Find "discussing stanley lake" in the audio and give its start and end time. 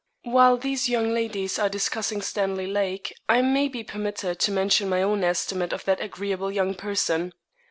1.69-3.13